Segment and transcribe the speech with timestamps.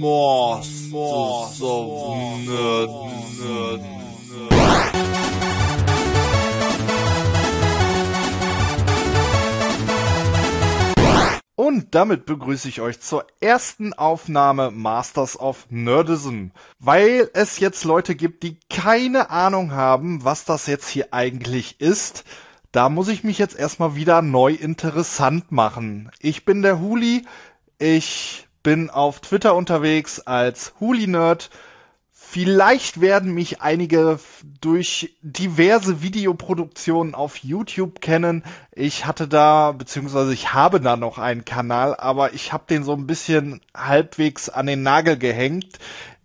[0.00, 0.66] Nerd,
[2.46, 3.80] Nerd,
[11.56, 18.14] Und damit begrüße ich euch zur ersten Aufnahme Masters of Nerdism, weil es jetzt Leute
[18.14, 22.24] gibt, die keine Ahnung haben, was das jetzt hier eigentlich ist.
[22.72, 26.10] Da muss ich mich jetzt erstmal wieder neu interessant machen.
[26.20, 27.24] Ich bin der Huli,
[27.78, 31.50] ich bin auf Twitter unterwegs als Huli-Nerd.
[32.10, 34.18] Vielleicht werden mich einige
[34.60, 38.42] durch diverse Videoproduktionen auf YouTube kennen.
[38.72, 42.92] Ich hatte da, beziehungsweise ich habe da noch einen Kanal, aber ich habe den so
[42.92, 45.78] ein bisschen halbwegs an den Nagel gehängt.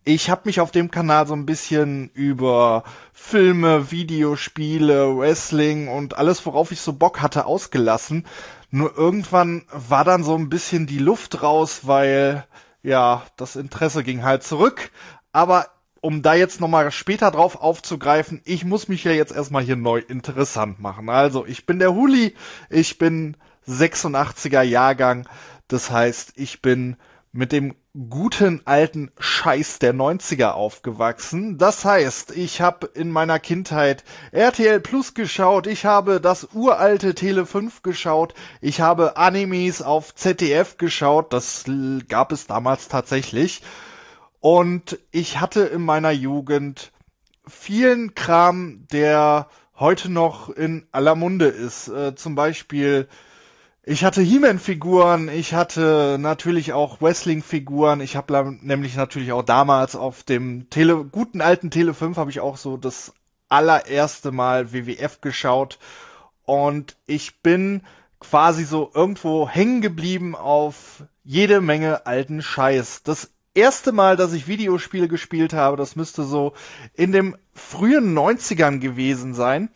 [0.04, 6.44] Ich habe mich auf dem Kanal so ein bisschen über Filme, Videospiele, Wrestling und alles,
[6.48, 8.26] worauf ich so Bock hatte, ausgelassen.
[8.72, 12.46] Nur irgendwann war dann so ein bisschen die Luft raus, weil
[12.84, 14.92] ja, das Interesse ging halt zurück.
[15.32, 15.68] Aber
[16.02, 20.00] um da jetzt nochmal später drauf aufzugreifen, ich muss mich ja jetzt erstmal hier neu
[20.00, 21.10] interessant machen.
[21.10, 22.34] Also, ich bin der Huli,
[22.70, 23.38] ich bin
[23.68, 25.28] 86er Jahrgang,
[25.68, 26.98] das heißt, ich bin
[27.34, 27.76] mit dem
[28.10, 31.58] guten alten Scheiß der 90er aufgewachsen.
[31.58, 37.46] Das heißt, ich habe in meiner Kindheit RTL Plus geschaut, ich habe das uralte Tele
[37.46, 41.66] 5 geschaut, ich habe Animes auf ZDF geschaut, das
[42.08, 43.62] gab es damals tatsächlich.
[44.40, 46.92] Und ich hatte in meiner Jugend
[47.48, 51.88] vielen Kram, der heute noch in aller Munde ist.
[51.90, 53.08] Äh, zum Beispiel,
[53.84, 58.02] ich hatte He-Man-Figuren, ich hatte natürlich auch Wrestling-Figuren.
[58.02, 62.42] Ich habe nämlich natürlich auch damals auf dem Tele guten alten Tele 5 habe ich
[62.42, 63.14] auch so das
[63.50, 65.80] allererste Mal WWF geschaut.
[66.44, 67.82] Und ich bin
[68.20, 73.02] quasi so irgendwo hängen geblieben auf jede Menge alten Scheiß.
[73.02, 76.54] Das erste Mal, dass ich Videospiele gespielt habe, das müsste so
[76.94, 79.70] in den frühen 90ern gewesen sein.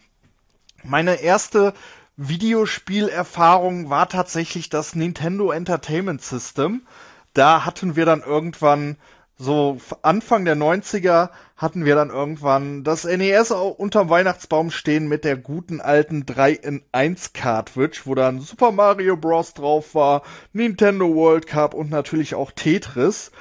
[0.84, 1.74] Meine erste
[2.18, 6.88] Videospielerfahrung war tatsächlich das Nintendo Entertainment System.
[7.34, 8.98] Da hatten wir dann irgendwann
[9.38, 15.36] so Anfang der 90er hatten wir dann irgendwann das NES unterm Weihnachtsbaum stehen mit der
[15.36, 19.54] guten alten 3 in 1 Cartridge, wo dann Super Mario Bros.
[19.54, 20.22] drauf war,
[20.54, 23.32] Nintendo World Cup und natürlich auch Tetris.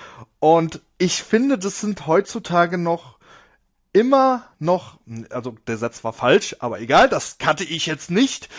[0.40, 3.13] Und ich finde, das sind heutzutage noch
[3.94, 4.98] immer noch,
[5.30, 8.50] also der Satz war falsch, aber egal, das kannte ich jetzt nicht.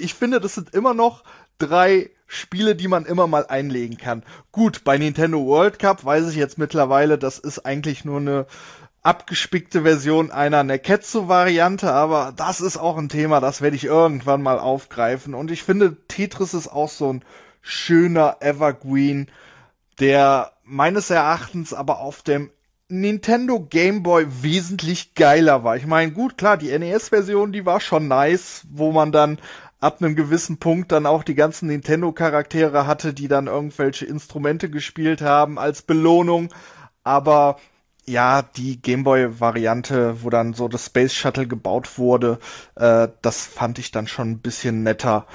[0.00, 1.24] Ich finde, das sind immer noch
[1.58, 4.22] drei Spiele, die man immer mal einlegen kann.
[4.52, 8.46] Gut, bei Nintendo World Cup weiß ich jetzt mittlerweile, das ist eigentlich nur eine
[9.02, 14.58] abgespickte Version einer Neketsu-Variante, aber das ist auch ein Thema, das werde ich irgendwann mal
[14.58, 15.34] aufgreifen.
[15.34, 17.24] Und ich finde, Tetris ist auch so ein
[17.62, 19.30] schöner Evergreen,
[19.98, 22.50] der meines Erachtens aber auf dem
[22.88, 25.76] Nintendo Game Boy wesentlich geiler war.
[25.76, 29.38] Ich meine, gut, klar, die NES-Version, die war schon nice, wo man dann
[29.80, 35.22] ab einem gewissen Punkt dann auch die ganzen Nintendo-Charaktere hatte, die dann irgendwelche Instrumente gespielt
[35.22, 36.50] haben als Belohnung.
[37.04, 37.56] Aber
[38.06, 42.38] ja, die Gameboy-Variante, wo dann so das Space Shuttle gebaut wurde,
[42.76, 45.26] äh, das fand ich dann schon ein bisschen netter.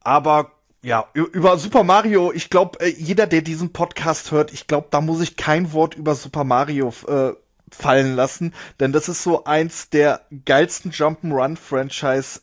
[0.00, 0.52] Aber
[0.82, 5.00] ja, über Super Mario, ich glaube, äh, jeder, der diesen Podcast hört, ich glaube, da
[5.00, 7.32] muss ich kein Wort über Super Mario äh,
[7.70, 12.40] fallen lassen, denn das ist so eins der geilsten Jump'n'Run-Franchise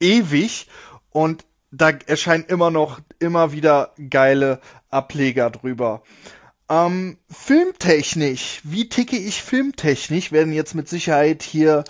[0.00, 0.68] ewig
[1.10, 4.60] und da erscheinen immer noch immer wieder geile
[4.90, 6.02] Ableger drüber.
[6.68, 11.84] Ähm, filmtechnisch, wie ticke ich filmtechnisch, werden jetzt mit Sicherheit hier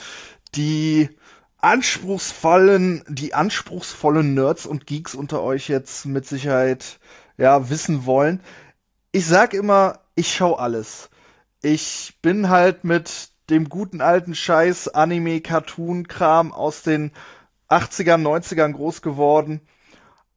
[0.54, 1.08] die
[1.62, 6.98] anspruchsvollen, die anspruchsvollen Nerds und Geeks unter euch jetzt mit Sicherheit
[7.38, 8.40] ja wissen wollen.
[9.12, 11.08] Ich sag immer, ich schau alles.
[11.62, 17.12] Ich bin halt mit dem guten alten Scheiß Anime Cartoon Kram aus den
[17.70, 19.60] 80ern, 90ern groß geworden,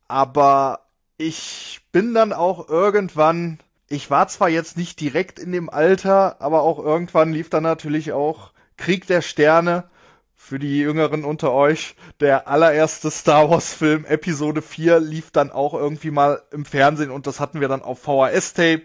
[0.08, 0.88] aber
[1.18, 6.64] ich bin dann auch irgendwann ich war zwar jetzt nicht direkt in dem Alter, aber
[6.64, 9.86] auch irgendwann lief dann natürlich auch Krieg der Sterne
[10.36, 15.74] für die Jüngeren unter euch, der allererste Star Wars Film, Episode 4, lief dann auch
[15.74, 18.84] irgendwie mal im Fernsehen und das hatten wir dann auf VHS-Tape.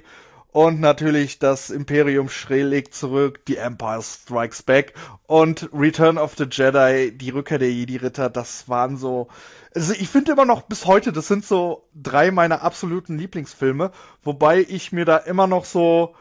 [0.53, 4.95] Und natürlich das Imperium schräg zurück, die Empire Strikes Back
[5.29, 9.29] und Return of the Jedi, die Rückkehr der Jedi-Ritter, das waren so.
[9.77, 13.93] Also ich finde immer noch bis heute, das sind so drei meiner absoluten Lieblingsfilme,
[14.25, 16.17] wobei ich mir da immer noch so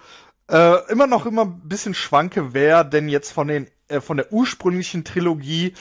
[0.48, 4.32] äh, immer noch immer ein bisschen schwanke, wer denn jetzt von den äh, von der
[4.32, 5.74] ursprünglichen Trilogie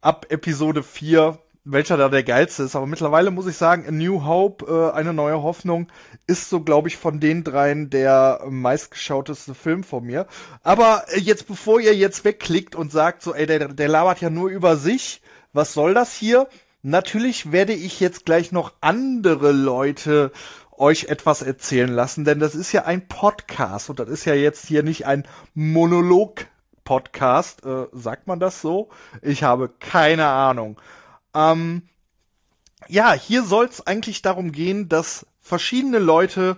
[0.00, 2.74] ab Episode 4 welcher da der geilste ist.
[2.74, 5.88] Aber mittlerweile muss ich sagen, A New Hope, äh, eine neue Hoffnung,
[6.26, 10.26] ist so, glaube ich, von den dreien der meistgeschauteste Film von mir.
[10.62, 14.30] Aber äh, jetzt, bevor ihr jetzt wegklickt und sagt so, ey, der, der labert ja
[14.30, 15.22] nur über sich,
[15.52, 16.48] was soll das hier?
[16.82, 20.32] Natürlich werde ich jetzt gleich noch andere Leute
[20.76, 24.66] euch etwas erzählen lassen, denn das ist ja ein Podcast und das ist ja jetzt
[24.66, 25.28] hier nicht ein
[26.84, 27.64] Monolog-Podcast.
[27.64, 28.90] Äh, sagt man das so?
[29.20, 30.80] Ich habe keine Ahnung.
[31.34, 31.82] Ähm,
[32.88, 36.56] ja, hier soll es eigentlich darum gehen, dass verschiedene Leute,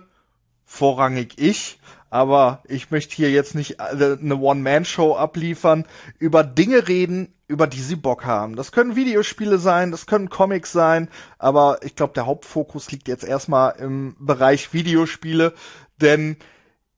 [0.65, 1.79] vorrangig ich,
[2.09, 5.85] aber ich möchte hier jetzt nicht äh, eine One-Man-Show abliefern,
[6.19, 8.55] über Dinge reden, über die sie Bock haben.
[8.55, 13.23] Das können Videospiele sein, das können Comics sein, aber ich glaube, der Hauptfokus liegt jetzt
[13.23, 15.53] erstmal im Bereich Videospiele,
[16.01, 16.37] denn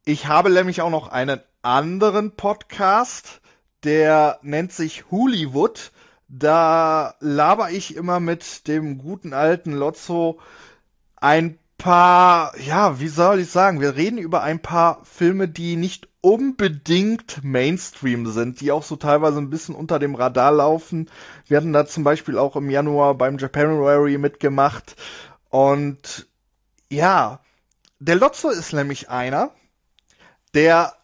[0.06, 3.41] ich habe nämlich auch noch einen anderen Podcast,
[3.83, 5.91] der nennt sich Hollywood
[6.27, 10.39] da laber ich immer mit dem guten alten Lotso
[11.15, 16.09] ein paar, ja, wie soll ich sagen, wir reden über ein paar Filme, die nicht
[16.21, 21.09] unbedingt Mainstream sind, die auch so teilweise ein bisschen unter dem Radar laufen.
[21.45, 24.95] Wir hatten da zum Beispiel auch im Januar beim Japanuary mitgemacht.
[25.49, 26.27] Und
[26.89, 27.39] ja,
[27.99, 29.51] der Lotso ist nämlich einer,
[30.53, 30.96] der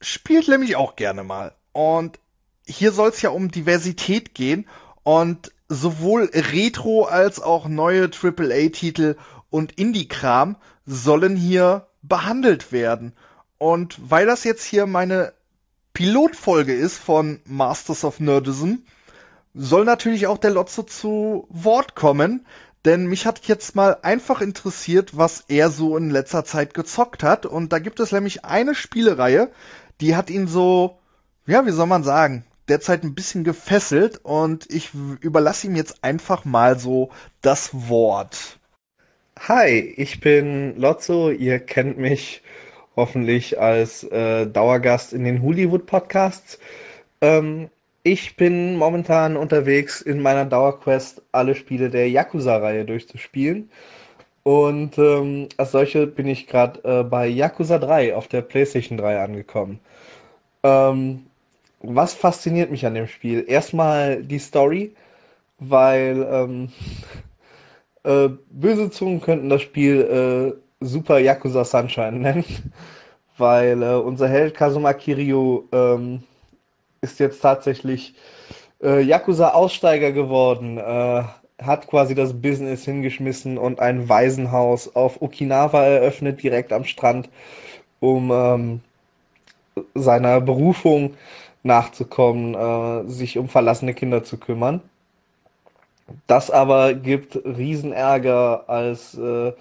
[0.00, 1.52] spielt nämlich auch gerne mal.
[1.72, 2.18] Und
[2.66, 4.66] hier soll es ja um Diversität gehen
[5.02, 9.16] und sowohl Retro als auch neue AAA-Titel
[9.50, 10.56] und Indie-Kram
[10.86, 13.12] sollen hier behandelt werden.
[13.58, 15.32] Und weil das jetzt hier meine
[15.92, 18.76] Pilotfolge ist von Masters of Nerdism,
[19.54, 22.44] soll natürlich auch der Lotso zu Wort kommen,
[22.84, 27.46] denn mich hat jetzt mal einfach interessiert, was er so in letzter Zeit gezockt hat.
[27.46, 29.50] Und da gibt es nämlich eine Spielereihe,
[30.00, 30.98] die hat ihn so,
[31.46, 36.44] ja, wie soll man sagen, derzeit ein bisschen gefesselt und ich überlasse ihm jetzt einfach
[36.44, 37.10] mal so
[37.42, 38.58] das Wort.
[39.38, 41.30] Hi, ich bin Lotso.
[41.30, 42.42] Ihr kennt mich
[42.96, 46.58] hoffentlich als äh, Dauergast in den Hollywood Podcasts.
[47.20, 47.68] Ähm,
[48.04, 53.70] ich bin momentan unterwegs in meiner Dauerquest, alle Spiele der Yakuza-Reihe durchzuspielen.
[54.44, 59.20] Und ähm, als solche bin ich gerade äh, bei Yakuza 3 auf der PlayStation 3
[59.20, 59.80] angekommen.
[60.62, 61.26] Ähm,
[61.82, 63.44] was fasziniert mich an dem Spiel?
[63.48, 64.94] Erstmal die Story,
[65.58, 66.72] weil ähm,
[68.04, 72.44] äh, böse Zungen könnten das Spiel äh, Super Yakuza Sunshine nennen,
[73.38, 76.22] weil äh, unser Held Kazuma Kiryu ähm,
[77.00, 78.14] ist jetzt tatsächlich
[78.82, 81.22] äh, Yakuza-Aussteiger geworden, äh,
[81.62, 87.28] hat quasi das Business hingeschmissen und ein Waisenhaus auf Okinawa eröffnet, direkt am Strand,
[88.00, 88.80] um ähm,
[89.94, 91.14] seiner Berufung
[91.62, 94.82] nachzukommen, äh, sich um verlassene Kinder zu kümmern.
[96.26, 99.52] Das aber gibt Riesenärger, als äh,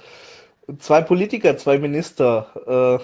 [0.79, 2.99] zwei Politiker, zwei Minister,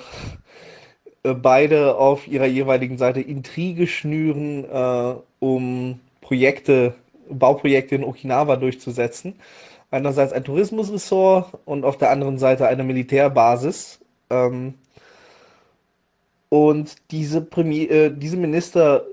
[1.24, 6.96] äh, beide auf ihrer jeweiligen Seite Intrige schnüren, äh, um Projekte,
[7.30, 9.36] Bauprojekte in Okinawa durchzusetzen.
[9.92, 14.00] Einerseits ein Tourismusressort und auf der anderen Seite eine Militärbasis.
[14.30, 14.76] Ähm,
[16.50, 19.06] und diese, Premier, äh, diese Minister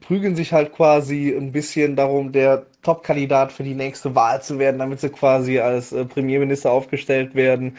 [0.00, 4.78] prügeln sich halt quasi ein bisschen darum, der Top-Kandidat für die nächste Wahl zu werden,
[4.78, 7.76] damit sie quasi als äh, Premierminister aufgestellt werden.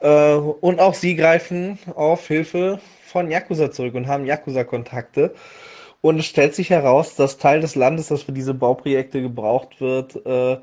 [0.00, 5.34] Äh, und auch sie greifen auf Hilfe von Yakuza zurück und haben Yakuza-Kontakte.
[6.00, 10.24] Und es stellt sich heraus, dass Teil des Landes, das für diese Bauprojekte gebraucht wird,
[10.26, 10.58] äh,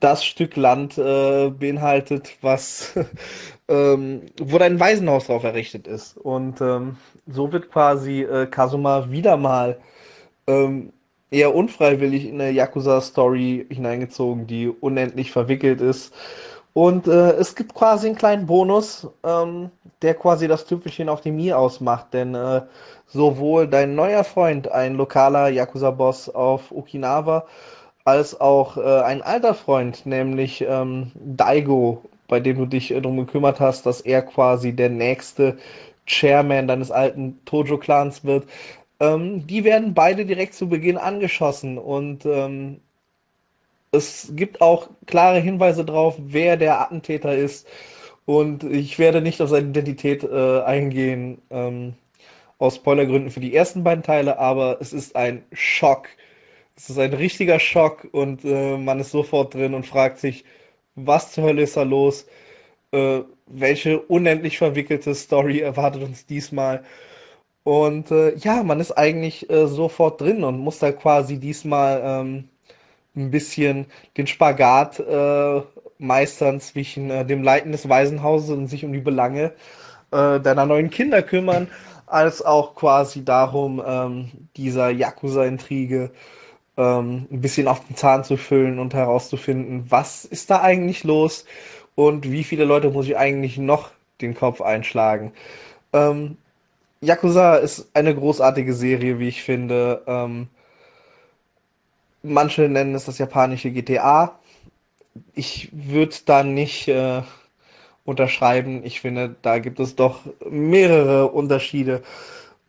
[0.00, 2.94] das Stück Land äh, beinhaltet, was
[3.68, 6.16] ähm, wo dein Waisenhaus drauf errichtet ist.
[6.16, 6.96] Und ähm,
[7.26, 9.78] so wird quasi äh, Kazuma wieder mal
[10.46, 10.92] ähm,
[11.30, 16.14] eher unfreiwillig in eine Yakuza-Story hineingezogen, die unendlich verwickelt ist.
[16.74, 21.38] Und äh, es gibt quasi einen kleinen Bonus, ähm, der quasi das Tüpfelchen auf dem
[21.38, 22.62] I ausmacht, denn äh,
[23.06, 27.46] sowohl dein neuer Freund, ein lokaler Yakuza-Boss auf Okinawa,
[28.04, 33.18] als auch äh, ein alter Freund, nämlich ähm, Daigo, bei dem du dich äh, darum
[33.18, 35.58] gekümmert hast, dass er quasi der nächste
[36.06, 38.46] Chairman deines alten Tojo-Clans wird.
[39.00, 42.80] Ähm, die werden beide direkt zu Beginn angeschossen und ähm,
[43.92, 47.66] es gibt auch klare Hinweise darauf, wer der Attentäter ist.
[48.26, 51.94] Und ich werde nicht auf seine Identität äh, eingehen, ähm,
[52.58, 56.08] aus Spoilergründen für die ersten beiden Teile, aber es ist ein Schock
[56.76, 60.44] es ist ein richtiger Schock und äh, man ist sofort drin und fragt sich,
[60.94, 62.26] was zur Hölle ist da los?
[62.92, 66.84] Äh, welche unendlich verwickelte Story erwartet uns diesmal?
[67.64, 72.48] Und äh, ja, man ist eigentlich äh, sofort drin und muss da quasi diesmal ähm,
[73.16, 75.62] ein bisschen den Spagat äh,
[75.98, 79.52] meistern zwischen äh, dem Leiten des Waisenhauses und sich um die Belange
[80.10, 81.68] äh, deiner neuen Kinder kümmern,
[82.06, 86.10] als auch quasi darum, ähm, dieser Yakuza-Intrige
[86.76, 91.44] ähm, ein bisschen auf den Zahn zu füllen und herauszufinden, was ist da eigentlich los
[91.94, 93.90] und wie viele Leute muss ich eigentlich noch
[94.20, 95.32] den Kopf einschlagen.
[95.92, 96.36] Ähm,
[97.00, 100.02] Yakuza ist eine großartige Serie, wie ich finde.
[100.06, 100.48] Ähm,
[102.22, 104.38] manche nennen es das japanische GTA.
[105.34, 107.22] Ich würde da nicht äh,
[108.04, 108.84] unterschreiben.
[108.84, 112.02] Ich finde, da gibt es doch mehrere Unterschiede.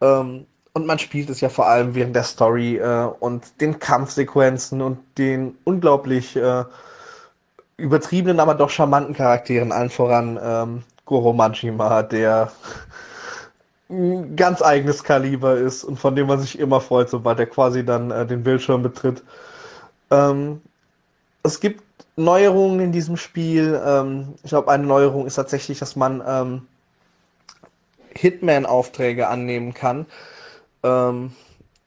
[0.02, 4.82] Ähm, und man spielt es ja vor allem während der Story äh, und den Kampfsequenzen
[4.82, 6.64] und den unglaublich äh,
[7.78, 12.52] übertriebenen, aber doch charmanten Charakteren, allen voran ähm, Goro Majima, der
[13.94, 17.86] ein ganz eigenes Kaliber ist und von dem man sich immer freut, sobald er quasi
[17.86, 19.24] dann äh, den Bildschirm betritt.
[20.12, 20.62] Ähm,
[21.44, 21.84] es gibt
[22.16, 23.80] Neuerungen in diesem Spiel.
[23.86, 26.68] Ähm, ich glaube, eine Neuerung ist tatsächlich, dass man ähm,
[28.16, 30.06] Hitman-Aufträge annehmen kann,
[30.84, 31.34] ähm,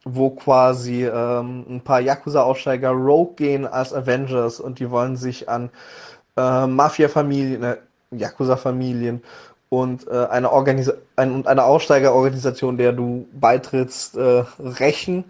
[0.04, 5.70] wo quasi ähm, ein paar Yakuza-Aufsteiger Rogue gehen als Avengers und die wollen sich an
[6.36, 7.76] äh, Mafia-Familien, äh,
[8.12, 9.22] Yakuza-Familien
[9.68, 15.24] und äh, eine, Organisa ein, eine Aussteigerorganisation, der du beitrittst, äh, rächen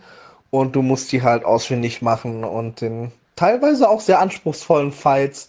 [0.50, 5.48] und du musst die halt ausfindig machen und den teilweise auch sehr anspruchsvollen Fights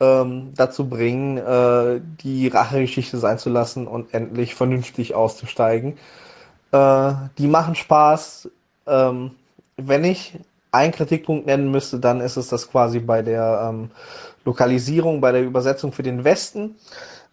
[0.00, 5.98] ähm, dazu bringen, äh, die Rachegeschichte sein zu lassen und endlich vernünftig auszusteigen.
[6.72, 8.48] Äh, die machen Spaß.
[8.86, 9.32] Ähm,
[9.76, 10.38] wenn ich
[10.72, 13.90] einen Kritikpunkt nennen müsste, dann ist es das quasi bei der ähm,
[14.44, 16.76] Lokalisierung, bei der Übersetzung für den Westen,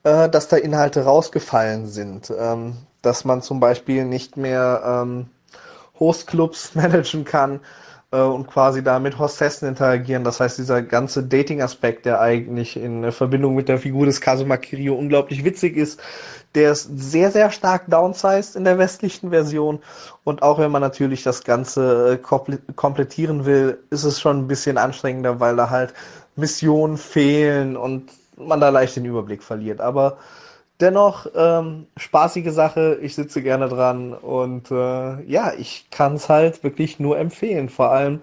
[0.08, 2.32] äh, dass da Inhalte rausgefallen sind.
[2.38, 5.28] Ähm, dass man zum Beispiel nicht mehr ähm,
[6.00, 7.60] Hostclubs managen kann,
[8.12, 10.24] äh, und quasi da mit Hostessen interagieren.
[10.24, 14.96] Das heißt, dieser ganze Dating-Aspekt, der eigentlich in Verbindung mit der Figur des Kazuma Kirio
[14.96, 16.00] unglaublich witzig ist,
[16.56, 19.80] der ist sehr, sehr stark downsized in der westlichen Version.
[20.24, 22.18] Und auch wenn man natürlich das Ganze äh,
[22.76, 25.94] komplettieren will, ist es schon ein bisschen anstrengender, weil da halt
[26.36, 29.82] Missionen fehlen und man da leicht den Überblick verliert.
[29.82, 30.18] Aber
[30.80, 33.00] dennoch ähm, spaßige Sache.
[33.02, 37.70] Ich sitze gerne dran und äh, ja, ich kann es halt wirklich nur empfehlen.
[37.70, 38.22] Vor allem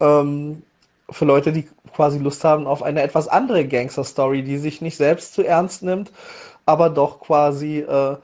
[0.00, 0.62] ähm,
[1.10, 5.34] für Leute, die quasi Lust haben auf eine etwas andere Gangster-Story, die sich nicht selbst
[5.34, 6.12] zu ernst nimmt,
[6.66, 8.16] aber doch quasi äh,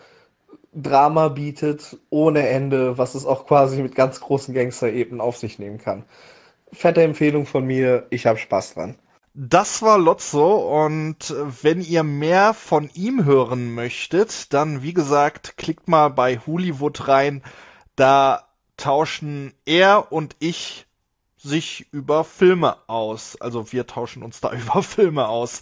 [0.75, 5.79] Drama bietet ohne Ende, was es auch quasi mit ganz großen Gangster-Ebenen auf sich nehmen
[5.79, 6.05] kann.
[6.73, 8.97] Fette Empfehlung von mir, ich habe Spaß dran.
[9.39, 15.89] Das war Lotso und wenn ihr mehr von ihm hören möchtet, dann wie gesagt, klickt
[15.89, 17.43] mal bei Hollywood rein.
[17.97, 20.87] Da tauschen er und ich
[21.37, 23.39] sich über Filme aus.
[23.39, 25.61] Also wir tauschen uns da über Filme aus.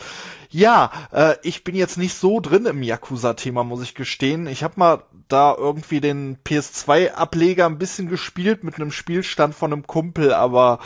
[0.51, 4.47] Ja, äh, ich bin jetzt nicht so drin im Yakuza-Thema, muss ich gestehen.
[4.47, 9.85] Ich habe mal da irgendwie den PS2-Ableger ein bisschen gespielt mit einem Spielstand von einem
[9.85, 10.79] Kumpel, aber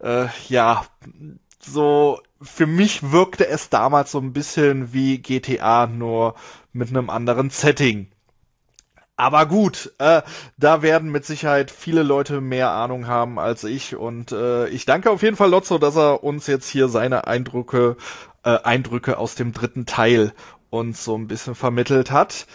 [0.00, 0.84] äh, ja,
[1.64, 6.34] so für mich wirkte es damals so ein bisschen wie GTA, nur
[6.72, 8.08] mit einem anderen Setting.
[9.16, 10.22] Aber gut, äh,
[10.56, 13.94] da werden mit Sicherheit viele Leute mehr Ahnung haben als ich.
[13.94, 17.96] Und äh, ich danke auf jeden Fall Lotzo, dass er uns jetzt hier seine Eindrücke,
[18.42, 20.32] äh, Eindrücke aus dem dritten Teil
[20.70, 22.46] uns so ein bisschen vermittelt hat.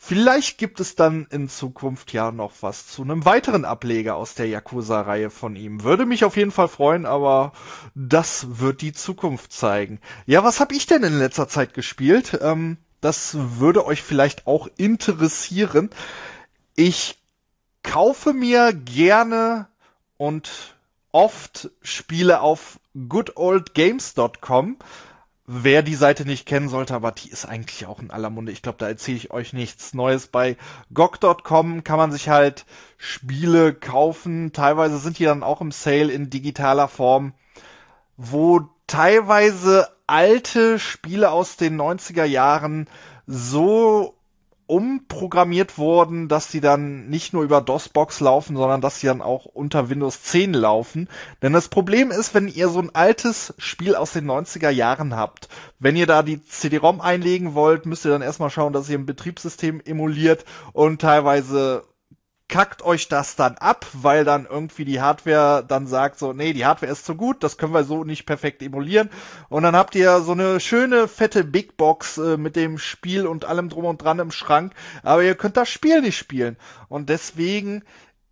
[0.00, 4.46] Vielleicht gibt es dann in Zukunft ja noch was zu einem weiteren Ableger aus der
[4.46, 5.82] Yakuza-Reihe von ihm.
[5.82, 7.52] Würde mich auf jeden Fall freuen, aber
[7.96, 10.00] das wird die Zukunft zeigen.
[10.24, 12.38] Ja, was habe ich denn in letzter Zeit gespielt?
[12.40, 15.90] Ähm, das würde euch vielleicht auch interessieren.
[16.76, 17.18] Ich
[17.82, 19.66] kaufe mir gerne
[20.16, 20.76] und
[21.10, 22.78] oft Spiele auf
[23.08, 24.76] goodoldgames.com
[25.50, 28.52] wer die Seite nicht kennen sollte, aber die ist eigentlich auch in aller Munde.
[28.52, 30.26] Ich glaube, da erzähle ich euch nichts Neues.
[30.26, 30.58] Bei
[30.92, 32.66] GOG.com kann man sich halt
[32.98, 34.52] Spiele kaufen.
[34.52, 37.32] Teilweise sind die dann auch im Sale in digitaler Form,
[38.18, 42.86] wo teilweise alte Spiele aus den 90er Jahren
[43.26, 44.17] so
[44.68, 49.46] umprogrammiert wurden, dass die dann nicht nur über DOS-Box laufen, sondern dass sie dann auch
[49.46, 51.08] unter Windows 10 laufen.
[51.42, 55.48] Denn das Problem ist, wenn ihr so ein altes Spiel aus den 90er Jahren habt,
[55.78, 59.06] wenn ihr da die CD-ROM einlegen wollt, müsst ihr dann erstmal schauen, dass ihr ein
[59.06, 61.84] Betriebssystem emuliert und teilweise
[62.48, 66.64] kackt euch das dann ab, weil dann irgendwie die Hardware dann sagt so, nee, die
[66.64, 69.10] Hardware ist zu gut, das können wir so nicht perfekt emulieren.
[69.50, 73.44] Und dann habt ihr so eine schöne, fette Big Box äh, mit dem Spiel und
[73.44, 76.56] allem drum und dran im Schrank, aber ihr könnt das Spiel nicht spielen.
[76.88, 77.82] Und deswegen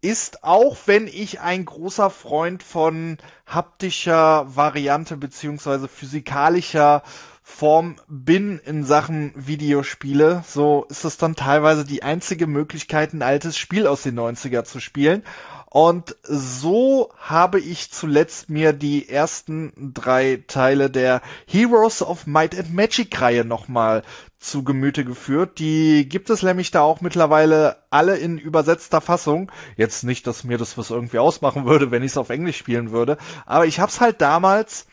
[0.00, 7.02] ist, auch wenn ich ein großer Freund von haptischer Variante beziehungsweise physikalischer
[7.48, 13.56] Form bin in Sachen Videospiele, so ist es dann teilweise die einzige Möglichkeit, ein altes
[13.56, 15.22] Spiel aus den 90er zu spielen.
[15.70, 22.74] Und so habe ich zuletzt mir die ersten drei Teile der Heroes of Might and
[22.74, 24.02] Magic Reihe nochmal
[24.40, 25.58] zu Gemüte geführt.
[25.60, 29.52] Die gibt es nämlich da auch mittlerweile alle in übersetzter Fassung.
[29.76, 32.90] Jetzt nicht, dass mir das was irgendwie ausmachen würde, wenn ich es auf Englisch spielen
[32.90, 33.16] würde.
[33.46, 34.86] Aber ich hab's halt damals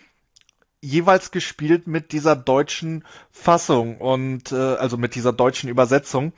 [0.84, 6.34] jeweils gespielt mit dieser deutschen Fassung und äh, also mit dieser deutschen Übersetzung.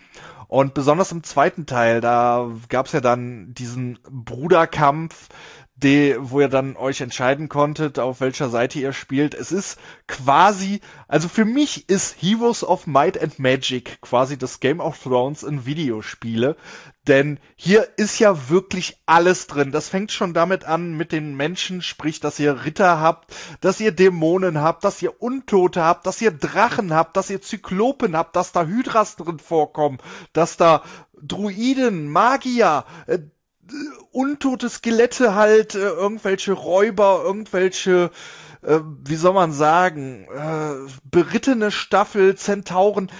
[0.47, 5.29] Und besonders im zweiten Teil, da gab's ja dann diesen Bruderkampf,
[5.75, 9.33] die, wo ihr dann euch entscheiden konntet, auf welcher Seite ihr spielt.
[9.33, 9.77] Es ist
[10.07, 10.79] quasi,
[11.09, 15.65] also für mich ist Heroes of Might and Magic quasi das Game of Thrones in
[15.65, 16.55] Videospiele.
[17.07, 19.71] Denn hier ist ja wirklich alles drin.
[19.71, 23.91] Das fängt schon damit an mit den Menschen, sprich, dass ihr Ritter habt, dass ihr
[23.91, 28.53] Dämonen habt, dass ihr Untote habt, dass ihr Drachen habt, dass ihr Zyklopen habt, dass
[28.53, 29.99] da Hydras drin vorkommen,
[30.33, 30.83] dass da
[31.21, 33.19] Druiden, Magier, äh,
[34.11, 38.11] untote Skelette halt, äh, irgendwelche Räuber, irgendwelche,
[38.61, 43.11] äh, wie soll man sagen, äh, berittene Staffel, Zentauren.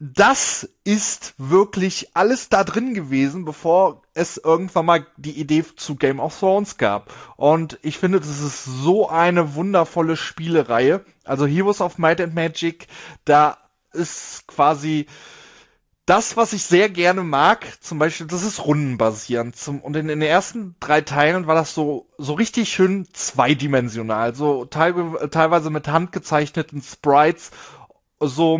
[0.00, 6.20] Das ist wirklich alles da drin gewesen, bevor es irgendwann mal die Idee zu Game
[6.20, 7.12] of Thrones gab.
[7.36, 11.04] Und ich finde, das ist so eine wundervolle Spielereihe.
[11.24, 12.86] Also Heroes of Might and Magic,
[13.24, 13.58] da
[13.92, 15.06] ist quasi
[16.08, 19.56] das, was ich sehr gerne mag, zum Beispiel, das ist rundenbasierend.
[19.56, 24.34] Zum, und in, in, den ersten drei Teilen war das so, so richtig schön zweidimensional.
[24.34, 24.94] So teil,
[25.30, 27.50] teilweise mit handgezeichneten Sprites.
[28.20, 28.58] So,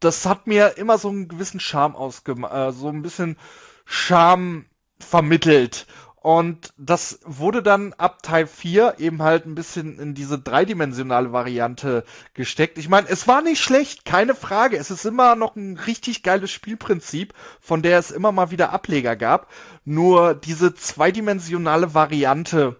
[0.00, 3.36] das hat mir immer so einen gewissen Charme ausgemacht, äh, so ein bisschen
[3.84, 4.64] Charme
[4.98, 5.86] vermittelt.
[6.20, 12.04] Und das wurde dann ab Teil 4 eben halt ein bisschen in diese dreidimensionale Variante
[12.34, 12.76] gesteckt.
[12.76, 14.76] Ich meine, es war nicht schlecht, keine Frage.
[14.76, 19.14] Es ist immer noch ein richtig geiles Spielprinzip, von der es immer mal wieder Ableger
[19.14, 19.48] gab.
[19.84, 22.76] Nur diese zweidimensionale Variante,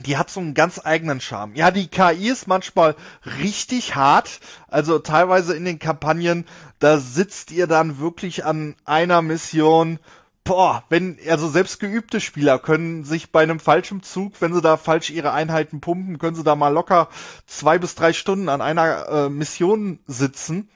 [0.00, 1.54] die hat so einen ganz eigenen Charme.
[1.54, 2.96] Ja, die KI ist manchmal
[3.40, 4.40] richtig hart.
[4.68, 6.44] Also teilweise in den Kampagnen,
[6.80, 9.98] da sitzt ihr dann wirklich an einer Mission
[10.44, 14.76] boah, wenn, also selbst geübte Spieler können sich bei einem falschen Zug, wenn sie da
[14.76, 17.08] falsch ihre Einheiten pumpen, können sie da mal locker
[17.46, 20.68] zwei bis drei Stunden an einer äh, Mission sitzen.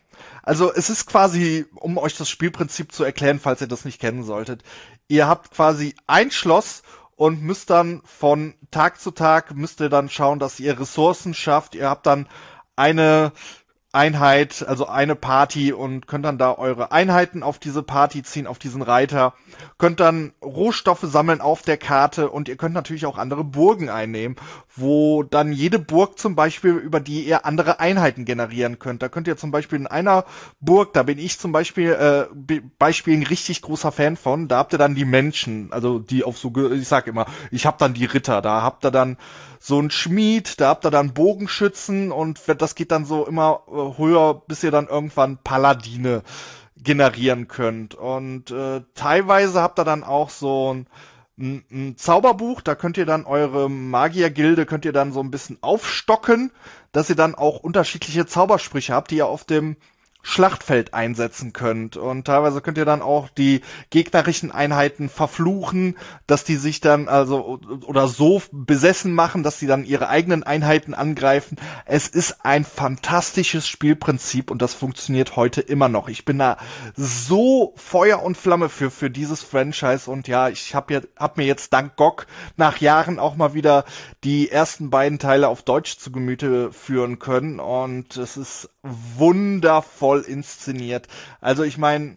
[0.42, 4.22] Also es ist quasi, um euch das Spielprinzip zu erklären, falls ihr das nicht kennen
[4.22, 4.62] solltet.
[5.08, 6.82] Ihr habt quasi ein Schloss
[7.16, 11.74] und müsst dann von Tag zu Tag müsst ihr dann schauen, dass ihr Ressourcen schafft.
[11.74, 12.28] Ihr habt dann
[12.76, 13.32] eine
[13.96, 18.58] Einheit, also eine Party und könnt dann da eure Einheiten auf diese Party ziehen, auf
[18.58, 19.32] diesen Reiter,
[19.78, 24.36] könnt dann Rohstoffe sammeln auf der Karte und ihr könnt natürlich auch andere Burgen einnehmen,
[24.74, 29.02] wo dann jede Burg zum Beispiel, über die ihr andere Einheiten generieren könnt.
[29.02, 30.26] Da könnt ihr zum Beispiel in einer
[30.60, 34.74] Burg, da bin ich zum Beispiel äh, Beispiel ein richtig großer Fan von, da habt
[34.74, 38.04] ihr dann die Menschen, also die auf so, ich sag immer, ich hab dann die
[38.04, 39.16] Ritter, da habt ihr dann
[39.66, 43.98] so ein Schmied, da habt ihr dann Bogenschützen und das geht dann so immer äh,
[43.98, 46.22] höher, bis ihr dann irgendwann Paladine
[46.76, 47.96] generieren könnt.
[47.96, 50.86] Und äh, teilweise habt ihr dann auch so ein,
[51.36, 55.58] ein, ein Zauberbuch, da könnt ihr dann eure Magiergilde, könnt ihr dann so ein bisschen
[55.62, 56.52] aufstocken,
[56.92, 59.76] dass ihr dann auch unterschiedliche Zaubersprüche habt, die ihr auf dem
[60.28, 61.96] Schlachtfeld einsetzen könnt.
[61.96, 63.60] Und teilweise könnt ihr dann auch die
[63.90, 69.84] gegnerischen Einheiten verfluchen, dass die sich dann also oder so besessen machen, dass sie dann
[69.84, 71.58] ihre eigenen Einheiten angreifen.
[71.84, 76.08] Es ist ein fantastisches Spielprinzip und das funktioniert heute immer noch.
[76.08, 76.56] Ich bin da
[76.96, 81.46] so Feuer und Flamme für für dieses Franchise und ja, ich habe ja, hab mir
[81.46, 83.84] jetzt dank GOG nach Jahren auch mal wieder
[84.24, 91.08] die ersten beiden Teile auf Deutsch zu Gemüte führen können und es ist wundervoll inszeniert.
[91.40, 92.16] Also ich meine,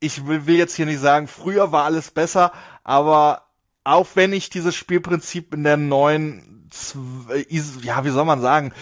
[0.00, 2.52] ich will, will, jetzt hier nicht sagen, früher war alles besser,
[2.84, 3.42] aber
[3.84, 6.68] auch wenn ich dieses Spielprinzip in der neuen,
[7.82, 8.72] ja, wie soll man sagen,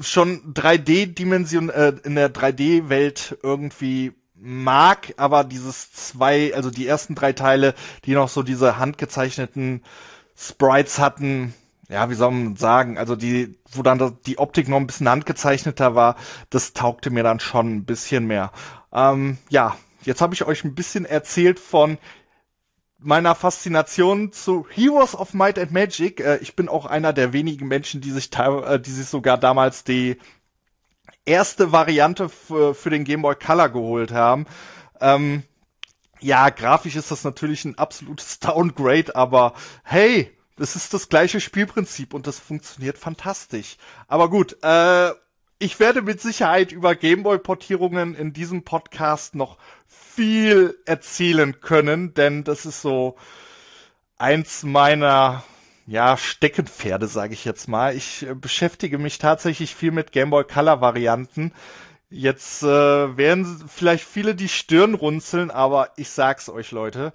[0.00, 7.32] schon 3D-Dimension, äh, in der 3D-Welt irgendwie mag, aber dieses zwei, also die ersten drei
[7.32, 7.74] Teile,
[8.04, 9.82] die noch so diese handgezeichneten
[10.36, 11.54] Sprites hatten,
[11.92, 15.94] ja, wie soll man sagen, also die, wo dann die Optik noch ein bisschen handgezeichneter
[15.94, 16.16] war,
[16.48, 18.50] das taugte mir dann schon ein bisschen mehr.
[18.92, 21.98] Ähm, ja, jetzt habe ich euch ein bisschen erzählt von
[22.98, 26.20] meiner Faszination zu Heroes of Might and Magic.
[26.20, 29.84] Äh, ich bin auch einer der wenigen Menschen, die sich, äh, die sich sogar damals
[29.84, 30.16] die
[31.26, 34.46] erste Variante für, für den Game Boy Color geholt haben.
[35.00, 35.42] Ähm,
[36.20, 39.52] ja, grafisch ist das natürlich ein absolutes Downgrade, aber
[39.82, 43.76] hey, das ist das gleiche Spielprinzip und das funktioniert fantastisch.
[44.08, 45.10] Aber gut, äh,
[45.58, 52.66] ich werde mit Sicherheit über Gameboy-Portierungen in diesem Podcast noch viel erzählen können, denn das
[52.66, 53.16] ist so
[54.18, 55.42] eins meiner
[55.86, 57.96] ja, Steckenpferde, sage ich jetzt mal.
[57.96, 61.52] Ich äh, beschäftige mich tatsächlich viel mit Gameboy Color Varianten.
[62.08, 62.66] Jetzt äh,
[63.16, 67.12] werden vielleicht viele die Stirn runzeln, aber ich sag's euch, Leute.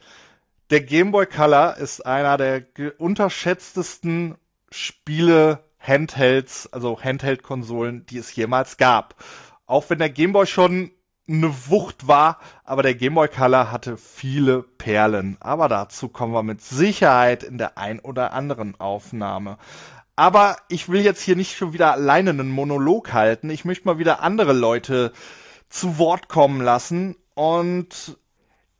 [0.70, 2.62] Der Gameboy Color ist einer der
[2.98, 4.36] unterschätztesten
[4.70, 9.16] Spiele Handhelds, also Handheld-Konsolen, die es jemals gab.
[9.66, 10.92] Auch wenn der Gameboy schon
[11.30, 15.38] eine Wucht war, aber der Game Boy Color hatte viele Perlen.
[15.40, 19.58] Aber dazu kommen wir mit Sicherheit in der ein oder anderen Aufnahme.
[20.18, 23.50] Aber ich will jetzt hier nicht schon wieder alleine einen Monolog halten.
[23.50, 25.14] Ich möchte mal wieder andere Leute
[25.70, 27.16] zu Wort kommen lassen.
[27.36, 28.18] Und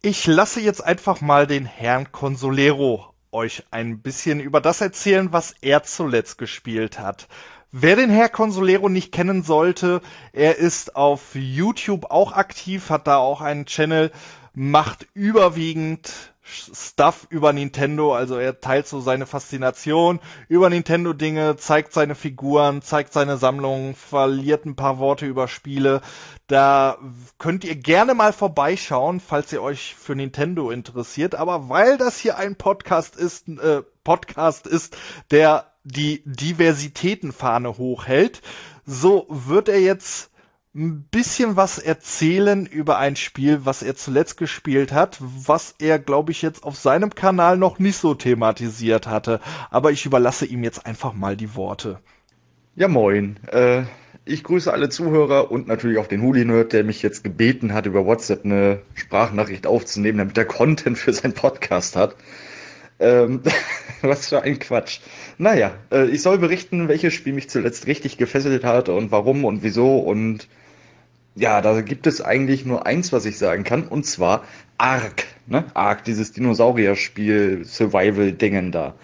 [0.08, 5.54] ich lasse jetzt einfach mal den Herrn Consolero euch ein bisschen über das erzählen, was
[5.60, 7.28] er zuletzt gespielt hat.
[7.74, 10.00] Wer den Herr Consolero nicht kennen sollte,
[10.32, 14.14] er ist auf YouTube auch aktiv, hat da auch einen Channel,
[14.54, 16.10] macht überwiegend
[16.48, 22.82] Stuff über Nintendo, also er teilt so seine Faszination über Nintendo Dinge, zeigt seine Figuren,
[22.82, 26.02] zeigt seine Sammlung, verliert ein paar Worte über Spiele.
[26.48, 26.98] Da
[27.38, 32.38] könnt ihr gerne mal vorbeischauen, falls ihr euch für Nintendo interessiert, aber weil das hier
[32.38, 34.96] ein Podcast ist, äh, Podcast ist,
[35.32, 38.42] der die Diversitätenfahne hochhält.
[38.86, 40.32] So wird er jetzt
[40.78, 46.32] ein bisschen was erzählen über ein Spiel, was er zuletzt gespielt hat, was er, glaube
[46.32, 49.40] ich, jetzt auf seinem Kanal noch nicht so thematisiert hatte.
[49.72, 52.00] Aber ich überlasse ihm jetzt einfach mal die Worte.
[52.76, 53.38] Ja, moin.
[53.48, 53.84] Äh,
[54.24, 58.06] ich grüße alle Zuhörer und natürlich auch den Huli-Nerd, der mich jetzt gebeten hat, über
[58.06, 62.16] WhatsApp eine Sprachnachricht aufzunehmen, damit er Content für seinen Podcast hat.
[63.00, 63.42] Ähm,
[64.04, 65.00] was für ein Quatsch.
[65.40, 69.64] Naja, äh, ich soll berichten, welches Spiel mich zuletzt richtig gefesselt hat und warum und
[69.64, 69.98] wieso.
[69.98, 70.48] Und
[71.38, 74.44] ja, da gibt es eigentlich nur eins, was ich sagen kann, und zwar
[74.80, 75.26] Ark.
[75.46, 75.66] Ne?
[75.76, 78.96] Ark, dieses Dinosaurier-Spiel, Survival-Dingen da.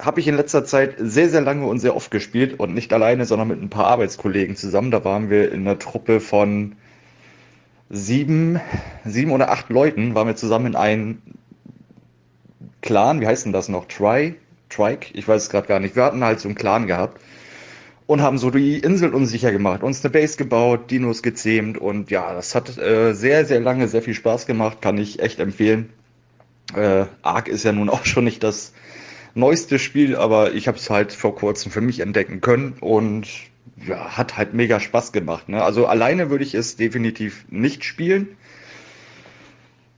[0.00, 3.26] Habe ich in letzter Zeit sehr, sehr lange und sehr oft gespielt und nicht alleine,
[3.26, 4.90] sondern mit ein paar Arbeitskollegen zusammen.
[4.90, 6.74] Da waren wir in einer Truppe von
[7.88, 8.60] sieben,
[9.04, 11.22] sieben oder acht Leuten, waren wir zusammen in einem
[12.80, 13.86] Clan, wie heißt denn das noch?
[13.86, 14.34] Try?
[14.68, 15.10] Trike?
[15.12, 15.94] Ich weiß es gerade gar nicht.
[15.94, 17.20] Wir hatten halt so einen Clan gehabt
[18.12, 22.34] und haben so die Insel unsicher gemacht, uns eine Base gebaut, Dinos gezähmt und ja,
[22.34, 25.88] das hat äh, sehr, sehr lange sehr viel Spaß gemacht, kann ich echt empfehlen.
[26.76, 28.74] Äh, Ark ist ja nun auch schon nicht das
[29.34, 33.28] neueste Spiel, aber ich habe es halt vor kurzem für mich entdecken können und
[33.86, 35.48] ja, hat halt mega Spaß gemacht.
[35.48, 35.62] Ne?
[35.62, 38.36] Also alleine würde ich es definitiv nicht spielen.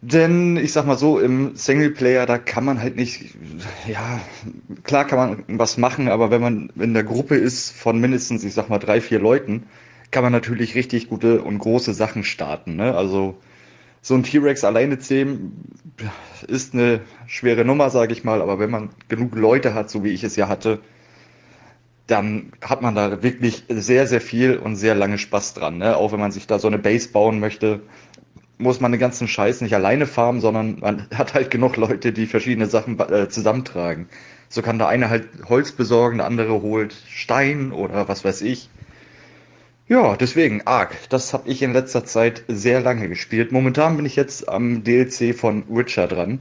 [0.07, 3.37] Denn ich sag mal so, im Singleplayer, da kann man halt nicht,
[3.87, 4.21] ja,
[4.83, 8.53] klar kann man was machen, aber wenn man in der Gruppe ist von mindestens, ich
[8.53, 9.63] sag mal, drei, vier Leuten,
[10.11, 12.77] kann man natürlich richtig gute und große Sachen starten.
[12.77, 12.95] Ne?
[12.95, 13.39] Also
[14.03, 15.73] so ein T-Rex alleine zähmen
[16.49, 20.11] ist eine schwere Nummer, sage ich mal, aber wenn man genug Leute hat, so wie
[20.11, 20.81] ich es ja hatte,
[22.07, 25.79] dann hat man da wirklich sehr, sehr viel und sehr lange Spaß dran.
[25.79, 25.97] Ne?
[25.97, 27.81] Auch wenn man sich da so eine Base bauen möchte,
[28.59, 32.27] muss man den ganzen Scheiß nicht alleine farmen, sondern man hat halt genug Leute, die
[32.27, 34.09] verschiedene Sachen äh, zusammentragen.
[34.49, 38.69] So kann der eine halt Holz besorgen, der andere holt Stein oder was weiß ich.
[39.89, 40.95] Ja, deswegen Ark.
[41.11, 43.53] Das habe ich in letzter Zeit sehr lange gespielt.
[43.53, 46.41] Momentan bin ich jetzt am DLC von Witcher dran.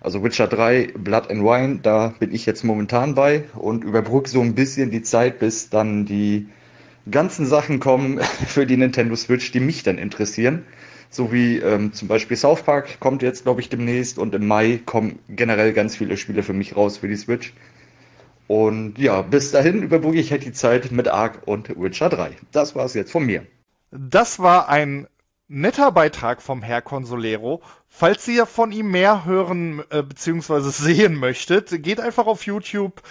[0.00, 4.42] Also Witcher 3, Blood and Wine, da bin ich jetzt momentan bei und überbrücke so
[4.42, 6.46] ein bisschen die Zeit, bis dann die
[7.10, 10.64] ganzen Sachen kommen für die Nintendo Switch, die mich dann interessieren
[11.14, 14.80] so wie ähm, zum Beispiel South Park kommt jetzt, glaube ich, demnächst und im Mai
[14.84, 17.52] kommen generell ganz viele Spiele für mich raus für die Switch.
[18.46, 22.32] Und ja, bis dahin überbrücke ich halt die Zeit mit Ark und Witcher 3.
[22.52, 23.46] Das war es jetzt von mir.
[23.90, 25.06] Das war ein
[25.48, 27.62] netter Beitrag vom Herr Consolero.
[27.88, 30.60] Falls ihr von ihm mehr hören äh, bzw.
[30.70, 33.02] sehen möchtet, geht einfach auf YouTube,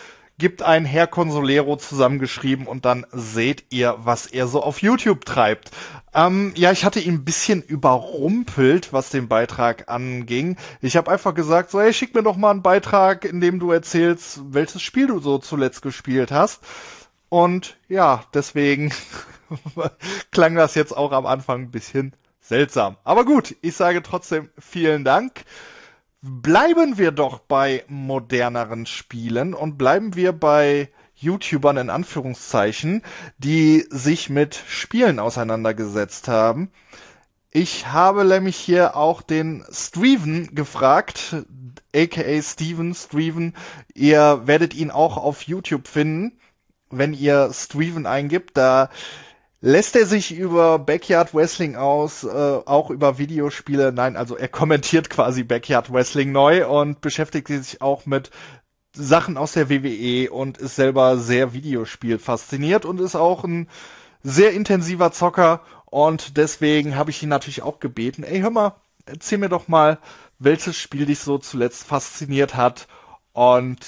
[0.44, 5.72] gibt ein Herr Consolero zusammengeschrieben und dann seht ihr, was er so auf YouTube treibt.
[6.14, 10.58] Ähm, ja, ich hatte ihn ein bisschen überrumpelt, was den Beitrag anging.
[10.82, 13.72] Ich habe einfach gesagt, so, hey, schick mir doch mal einen Beitrag, in dem du
[13.72, 16.60] erzählst, welches Spiel du so zuletzt gespielt hast.
[17.30, 18.92] Und ja, deswegen
[20.32, 22.98] klang das jetzt auch am Anfang ein bisschen seltsam.
[23.06, 25.46] Aber gut, ich sage trotzdem vielen Dank
[26.24, 33.04] bleiben wir doch bei moderneren Spielen und bleiben wir bei YouTubern in Anführungszeichen,
[33.38, 36.72] die sich mit Spielen auseinandergesetzt haben.
[37.52, 41.36] Ich habe nämlich hier auch den Steven gefragt,
[41.94, 43.54] aka Steven, Steven.
[43.94, 46.40] Ihr werdet ihn auch auf YouTube finden,
[46.90, 48.56] wenn ihr Steven eingibt.
[48.58, 48.90] Da
[49.64, 53.94] lässt er sich über Backyard Wrestling aus, äh, auch über Videospiele.
[53.94, 58.30] Nein, also er kommentiert quasi Backyard Wrestling neu und beschäftigt sich auch mit
[58.94, 63.70] Sachen aus der WWE und ist selber sehr Videospiel fasziniert und ist auch ein
[64.22, 69.38] sehr intensiver Zocker und deswegen habe ich ihn natürlich auch gebeten, ey, hör mal, erzähl
[69.38, 69.98] mir doch mal,
[70.40, 72.88] welches Spiel dich so zuletzt fasziniert hat.
[73.32, 73.80] Und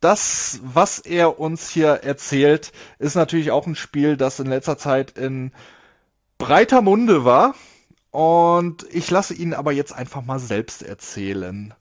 [0.00, 5.18] das, was er uns hier erzählt, ist natürlich auch ein Spiel, das in letzter Zeit
[5.18, 5.52] in
[6.38, 7.54] breiter Munde war.
[8.10, 11.74] Und ich lasse ihn aber jetzt einfach mal selbst erzählen.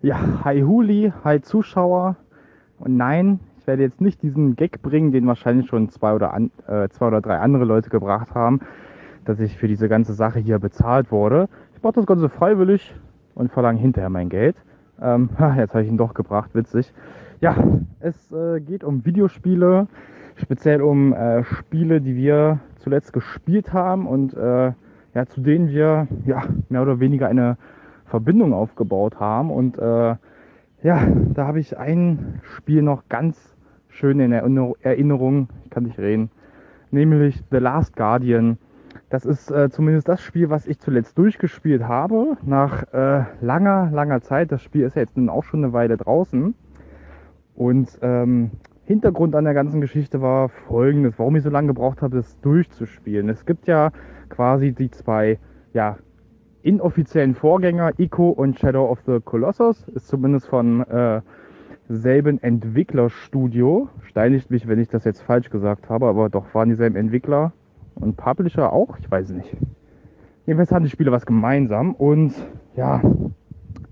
[0.00, 2.16] Ja, hi Huli, hi Zuschauer.
[2.78, 6.50] Und nein, ich werde jetzt nicht diesen Gag bringen, den wahrscheinlich schon zwei oder, an,
[6.66, 8.60] äh, zwei oder drei andere Leute gebracht haben
[9.26, 11.48] dass ich für diese ganze Sache hier bezahlt wurde.
[11.74, 12.94] Ich mache das Ganze freiwillig
[13.34, 14.56] und verlange hinterher mein Geld.
[15.00, 16.92] Ähm, jetzt habe ich ihn doch gebracht, witzig.
[17.40, 17.54] Ja,
[18.00, 19.88] es äh, geht um Videospiele,
[20.36, 24.72] speziell um äh, Spiele, die wir zuletzt gespielt haben und äh,
[25.12, 27.58] ja, zu denen wir ja, mehr oder weniger eine
[28.06, 29.50] Verbindung aufgebaut haben.
[29.50, 30.16] Und äh,
[30.82, 33.54] ja, da habe ich ein Spiel noch ganz
[33.88, 36.30] schön in Erinnerung, ich kann nicht reden,
[36.90, 38.56] nämlich The Last Guardian.
[39.10, 42.38] Das ist äh, zumindest das Spiel, was ich zuletzt durchgespielt habe.
[42.44, 44.50] Nach äh, langer, langer Zeit.
[44.52, 46.54] Das Spiel ist ja jetzt nun auch schon eine Weile draußen.
[47.56, 48.50] Und ähm,
[48.84, 53.28] Hintergrund an der ganzen Geschichte war folgendes, warum ich so lange gebraucht habe, das durchzuspielen.
[53.28, 53.90] Es gibt ja
[54.28, 55.38] quasi die zwei
[55.72, 55.98] ja,
[56.62, 59.88] inoffiziellen Vorgänger, Ico und Shadow of the Colossus.
[59.88, 61.22] Ist zumindest von äh,
[61.88, 63.88] selben Entwicklerstudio.
[64.02, 67.52] Steinigt mich, wenn ich das jetzt falsch gesagt habe, aber doch waren dieselben Entwickler.
[67.94, 68.98] Und Publisher auch?
[68.98, 69.56] Ich weiß nicht.
[70.44, 71.94] Jedenfalls haben die Spiele was gemeinsam.
[71.94, 72.34] Und
[72.76, 73.00] ja,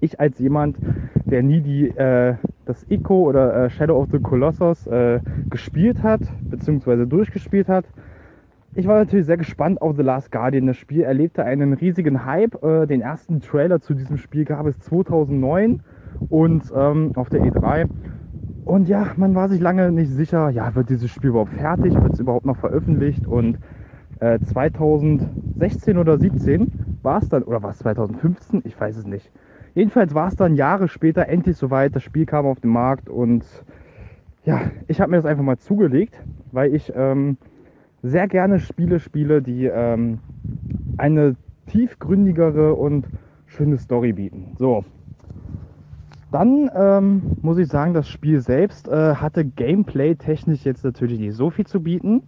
[0.00, 0.76] ich als jemand,
[1.24, 5.20] der nie die, äh, das Ico oder äh, Shadow of the Colossus äh,
[5.50, 7.84] gespielt hat, beziehungsweise durchgespielt hat,
[8.76, 10.66] ich war natürlich sehr gespannt auf The Last Guardian.
[10.66, 12.60] Das Spiel erlebte einen riesigen Hype.
[12.64, 15.80] Äh, den ersten Trailer zu diesem Spiel gab es 2009
[16.28, 17.88] und ähm, auf der E3.
[18.64, 22.14] Und ja, man war sich lange nicht sicher, ja, wird dieses Spiel überhaupt fertig, wird
[22.14, 23.58] es überhaupt noch veröffentlicht und
[24.18, 28.62] 2016 äh, oder 17 war es dann, oder war es 2015?
[28.64, 29.30] Ich weiß es nicht.
[29.74, 33.44] Jedenfalls war es dann Jahre später endlich soweit, das Spiel kam auf den Markt und
[34.44, 36.14] ja, ich habe mir das einfach mal zugelegt,
[36.52, 37.38] weil ich ähm,
[38.02, 40.18] sehr gerne Spiele spiele, die ähm,
[40.96, 43.06] eine tiefgründigere und
[43.46, 44.54] schöne Story bieten.
[44.58, 44.84] So.
[46.30, 51.50] Dann ähm, muss ich sagen, das Spiel selbst äh, hatte gameplay-technisch jetzt natürlich nicht so
[51.50, 52.22] viel zu bieten.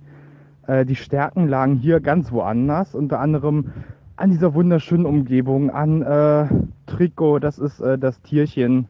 [0.66, 3.72] Äh, die Stärken lagen hier ganz woanders, unter anderem
[4.16, 6.46] an dieser wunderschönen Umgebung, an äh,
[6.86, 8.88] Trikot, das ist äh, das Tierchen,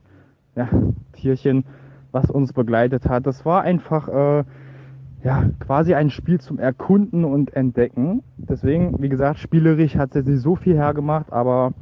[0.54, 0.68] ja,
[1.12, 1.64] Tierchen,
[2.12, 3.26] was uns begleitet hat.
[3.26, 4.44] Das war einfach äh,
[5.24, 8.22] ja, quasi ein Spiel zum Erkunden und Entdecken.
[8.36, 11.72] Deswegen, wie gesagt, spielerisch hat es jetzt nicht so viel hergemacht, aber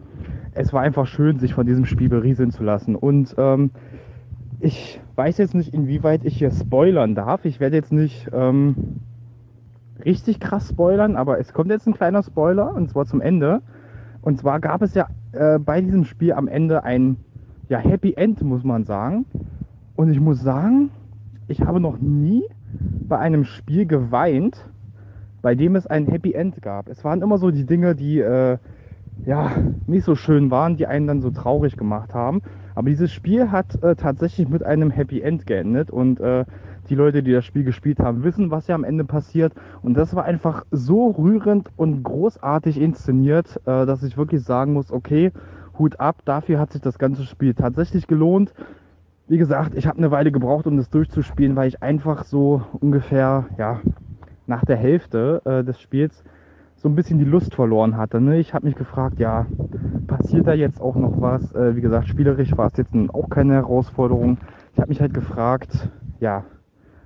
[0.54, 2.96] es war einfach schön, sich von diesem Spiel berieseln zu lassen.
[2.96, 3.70] Und ähm,
[4.60, 7.44] ich weiß jetzt nicht, inwieweit ich hier spoilern darf.
[7.44, 9.00] Ich werde jetzt nicht ähm,
[10.04, 13.60] richtig krass spoilern, aber es kommt jetzt ein kleiner Spoiler und zwar zum Ende.
[14.24, 17.18] Und zwar gab es ja äh, bei diesem Spiel am Ende ein
[17.68, 19.26] ja, Happy End, muss man sagen.
[19.96, 20.88] Und ich muss sagen,
[21.46, 22.42] ich habe noch nie
[23.06, 24.66] bei einem Spiel geweint,
[25.42, 26.88] bei dem es ein Happy End gab.
[26.88, 28.56] Es waren immer so die Dinge, die äh,
[29.26, 29.50] ja
[29.86, 32.40] nicht so schön waren, die einen dann so traurig gemacht haben.
[32.74, 36.46] Aber dieses Spiel hat äh, tatsächlich mit einem Happy End geendet und äh,
[36.84, 39.52] die Leute, die das Spiel gespielt haben, wissen, was ja am Ende passiert.
[39.82, 44.92] Und das war einfach so rührend und großartig inszeniert, äh, dass ich wirklich sagen muss,
[44.92, 45.32] okay,
[45.78, 48.54] Hut ab, dafür hat sich das ganze Spiel tatsächlich gelohnt.
[49.26, 53.46] Wie gesagt, ich habe eine Weile gebraucht, um das durchzuspielen, weil ich einfach so ungefähr,
[53.58, 53.80] ja,
[54.46, 56.22] nach der Hälfte äh, des Spiels
[56.76, 58.20] so ein bisschen die Lust verloren hatte.
[58.20, 58.38] Ne?
[58.38, 59.46] Ich habe mich gefragt, ja,
[60.06, 61.54] passiert da jetzt auch noch was?
[61.54, 64.36] Äh, wie gesagt, spielerisch war es jetzt auch keine Herausforderung.
[64.74, 65.88] Ich habe mich halt gefragt,
[66.20, 66.44] ja,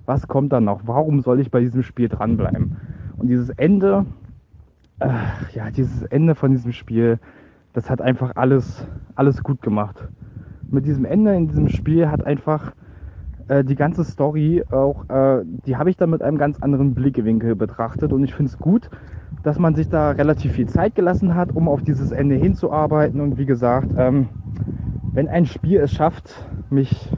[0.08, 0.80] was kommt dann noch?
[0.86, 2.78] Warum soll ich bei diesem Spiel dranbleiben?
[3.18, 4.06] Und dieses Ende,
[5.00, 5.10] äh,
[5.54, 7.18] ja, dieses Ende von diesem Spiel,
[7.74, 10.08] das hat einfach alles, alles gut gemacht.
[10.70, 12.72] Mit diesem Ende in diesem Spiel hat einfach
[13.48, 17.54] äh, die ganze Story auch, äh, die habe ich dann mit einem ganz anderen Blickwinkel
[17.54, 18.88] betrachtet und ich finde es gut,
[19.42, 23.36] dass man sich da relativ viel Zeit gelassen hat, um auf dieses Ende hinzuarbeiten und
[23.36, 24.30] wie gesagt, ähm,
[25.12, 27.10] wenn ein Spiel es schafft, mich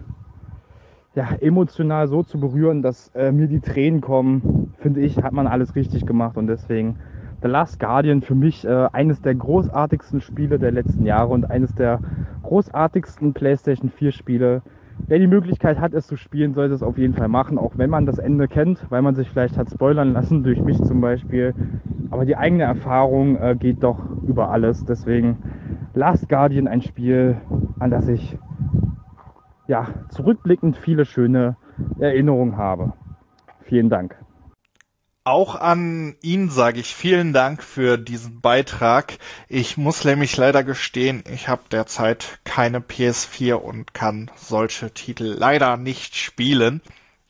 [1.15, 5.47] ja, emotional so zu berühren, dass äh, mir die Tränen kommen, finde ich, hat man
[5.47, 6.97] alles richtig gemacht und deswegen
[7.43, 11.75] The Last Guardian für mich äh, eines der großartigsten Spiele der letzten Jahre und eines
[11.75, 12.01] der
[12.43, 14.63] großartigsten PlayStation 4 Spiele.
[15.09, 17.91] Wer die Möglichkeit hat, es zu spielen, sollte es auf jeden Fall machen, auch wenn
[17.91, 21.55] man das Ende kennt, weil man sich vielleicht hat spoilern lassen, durch mich zum Beispiel.
[22.11, 24.85] Aber die eigene Erfahrung äh, geht doch über alles.
[24.85, 25.39] Deswegen
[25.95, 27.37] Last Guardian ein Spiel,
[27.79, 28.37] an das ich
[29.71, 31.57] ja, zurückblickend viele schöne
[32.01, 32.93] Erinnerungen habe.
[33.63, 34.17] Vielen Dank.
[35.23, 39.19] Auch an ihn sage ich vielen Dank für diesen Beitrag.
[39.49, 45.77] Ich muss nämlich leider gestehen, ich habe derzeit keine PS4 und kann solche Titel leider
[45.77, 46.81] nicht spielen.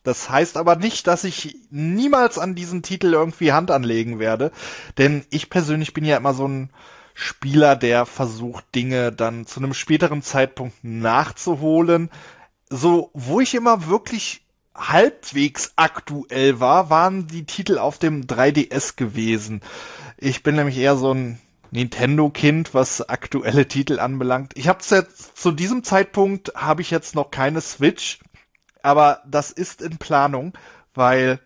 [0.03, 4.51] Das heißt aber nicht, dass ich niemals an diesen Titel irgendwie Hand anlegen werde,
[4.97, 6.71] denn ich persönlich bin ja immer so ein
[7.13, 12.09] Spieler, der versucht, Dinge dann zu einem späteren Zeitpunkt nachzuholen.
[12.69, 19.61] So, wo ich immer wirklich halbwegs aktuell war, waren die Titel auf dem 3DS gewesen.
[20.17, 21.39] Ich bin nämlich eher so ein
[21.71, 24.53] Nintendo-Kind, was aktuelle Titel anbelangt.
[24.55, 28.19] Ich habe jetzt zu diesem Zeitpunkt habe ich jetzt noch keine Switch,
[28.83, 30.53] aber das ist in Planung,
[30.93, 31.39] weil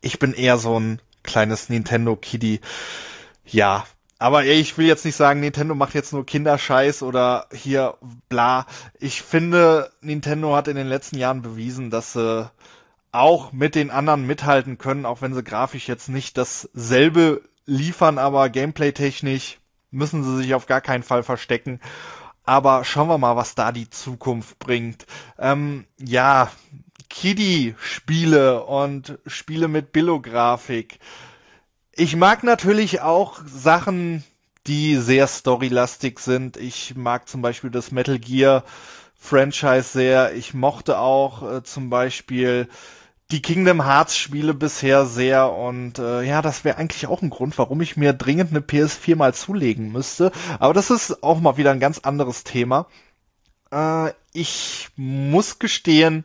[0.00, 2.60] ich bin eher so ein kleines Nintendo-Kiddie.
[3.44, 3.84] Ja,
[4.18, 7.94] aber ich will jetzt nicht sagen, Nintendo macht jetzt nur Kinderscheiß oder hier
[8.28, 8.66] bla.
[8.98, 12.50] Ich finde, Nintendo hat in den letzten Jahren bewiesen, dass sie
[13.12, 18.48] auch mit den anderen mithalten können, auch wenn sie grafisch jetzt nicht dasselbe liefern, aber
[18.48, 19.58] gameplay-technisch
[19.90, 21.80] müssen sie sich auf gar keinen Fall verstecken.
[22.44, 25.06] Aber schauen wir mal, was da die Zukunft bringt.
[25.38, 26.50] Ähm, ja,
[27.10, 31.00] Kiddie-Spiele und Spiele mit Billo-Grafik
[31.96, 34.22] ich mag natürlich auch Sachen,
[34.66, 36.56] die sehr storylastig sind.
[36.56, 38.64] Ich mag zum Beispiel das Metal Gear
[39.18, 40.34] Franchise sehr.
[40.34, 42.68] Ich mochte auch äh, zum Beispiel
[43.30, 47.58] die Kingdom Hearts Spiele bisher sehr und äh, ja, das wäre eigentlich auch ein Grund,
[47.58, 50.30] warum ich mir dringend eine PS4 mal zulegen müsste.
[50.60, 52.86] Aber das ist auch mal wieder ein ganz anderes Thema.
[53.72, 56.24] Äh, ich muss gestehen,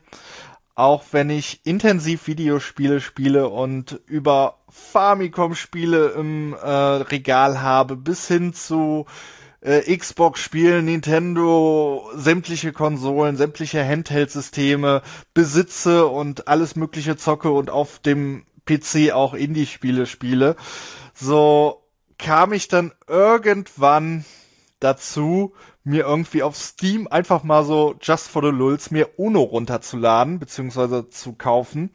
[0.76, 8.54] auch wenn ich intensiv Videospiele spiele und über Famicom-Spiele im äh, Regal habe, bis hin
[8.54, 9.06] zu
[9.62, 15.02] äh, Xbox-Spielen, Nintendo, sämtliche Konsolen, sämtliche Handheld-Systeme
[15.34, 20.56] besitze und alles mögliche zocke und auf dem PC auch Indie-Spiele spiele,
[21.14, 21.84] so
[22.18, 24.26] kam ich dann irgendwann
[24.80, 25.54] dazu,
[25.84, 31.10] mir irgendwie auf Steam einfach mal so just for the lulz mir Uno runterzuladen, beziehungsweise
[31.10, 31.92] zu kaufen.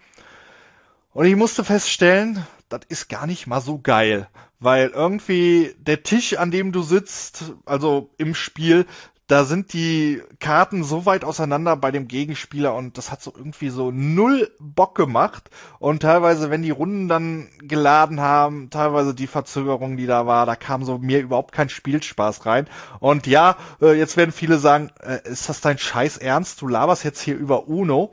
[1.13, 6.37] Und ich musste feststellen, das ist gar nicht mal so geil, weil irgendwie der Tisch,
[6.37, 8.87] an dem du sitzt, also im Spiel,
[9.29, 13.71] da sind die Karten so weit auseinander bei dem Gegenspieler und das hat so irgendwie
[13.71, 15.51] so null Bock gemacht.
[15.81, 20.55] Und teilweise, wenn die Runden dann geladen haben, teilweise die Verzögerung, die da war, da
[20.55, 22.69] kam so mir überhaupt kein Spielspaß rein.
[23.01, 26.63] Und ja, äh, jetzt werden viele sagen, äh, ist das dein Scheiß Ernst?
[26.63, 28.13] Du laberst jetzt hier über Uno.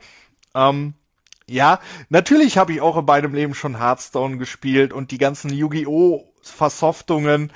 [0.54, 0.94] Ähm,
[1.46, 6.32] ja, natürlich habe ich auch in meinem Leben schon Hearthstone gespielt und die ganzen Yu-Gi-Oh!
[6.42, 7.52] Versoftungen.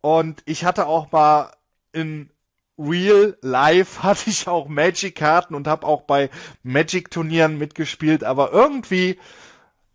[0.00, 1.52] Und ich hatte auch mal
[1.92, 2.30] in
[2.78, 6.30] Real Life hatte ich auch Magic-Karten und habe auch bei
[6.62, 9.18] Magic-Turnieren mitgespielt, aber irgendwie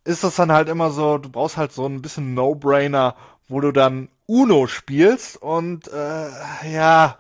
[0.03, 3.15] ist das dann halt immer so, du brauchst halt so ein bisschen No-Brainer,
[3.47, 7.17] wo du dann Uno spielst und äh, ja,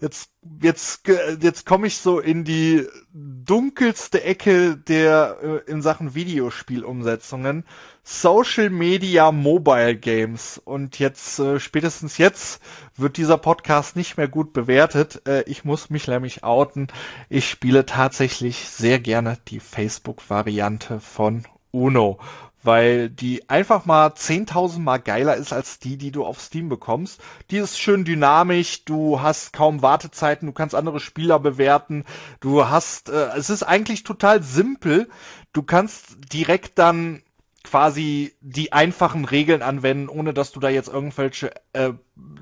[0.00, 0.30] jetzt
[0.62, 1.02] jetzt
[1.40, 7.64] jetzt komme ich so in die dunkelste Ecke der äh, in Sachen Videospielumsetzungen
[8.02, 12.62] Social Media Mobile Games und jetzt äh, spätestens jetzt
[12.96, 15.22] wird dieser Podcast nicht mehr gut bewertet.
[15.26, 16.88] Äh, ich muss mich nämlich outen.
[17.28, 22.18] Ich spiele tatsächlich sehr gerne die Facebook Variante von Uno
[22.62, 27.20] weil die einfach mal 10.000 Mal geiler ist als die, die du auf Steam bekommst.
[27.50, 32.04] Die ist schön dynamisch, du hast kaum Wartezeiten, du kannst andere Spieler bewerten,
[32.40, 35.08] du hast, äh, es ist eigentlich total simpel.
[35.52, 37.22] Du kannst direkt dann
[37.62, 41.92] quasi die einfachen Regeln anwenden, ohne dass du da jetzt irgendwelche äh,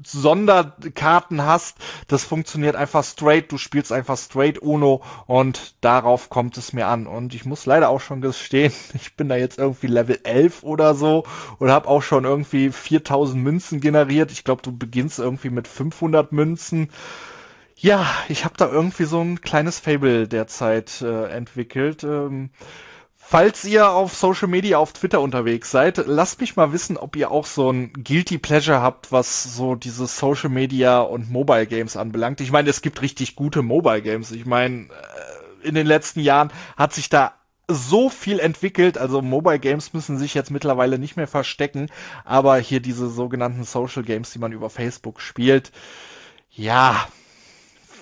[0.04, 1.78] Sonderkarten hast.
[2.06, 3.50] Das funktioniert einfach straight.
[3.50, 7.06] Du spielst einfach straight Uno und darauf kommt es mir an.
[7.06, 10.94] Und ich muss leider auch schon gestehen, ich bin da jetzt irgendwie Level 11 oder
[10.94, 11.24] so
[11.58, 14.30] und habe auch schon irgendwie 4000 Münzen generiert.
[14.30, 16.90] Ich glaube, du beginnst irgendwie mit 500 Münzen.
[17.76, 22.04] Ja, ich habe da irgendwie so ein kleines Fable derzeit äh, entwickelt.
[22.04, 22.50] Ähm,
[23.30, 27.30] Falls ihr auf Social Media, auf Twitter unterwegs seid, lasst mich mal wissen, ob ihr
[27.30, 32.40] auch so ein Guilty Pleasure habt, was so diese Social Media und Mobile Games anbelangt.
[32.40, 34.30] Ich meine, es gibt richtig gute Mobile Games.
[34.32, 37.34] Ich meine, äh, in den letzten Jahren hat sich da
[37.70, 38.96] so viel entwickelt.
[38.96, 41.90] Also Mobile Games müssen sich jetzt mittlerweile nicht mehr verstecken,
[42.24, 45.70] aber hier diese sogenannten Social Games, die man über Facebook spielt,
[46.50, 47.06] ja,